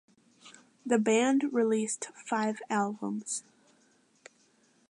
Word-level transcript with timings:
The 0.83 0.97
band 0.97 1.53
released 1.53 2.07
five 2.25 2.59
albums. 2.71 3.43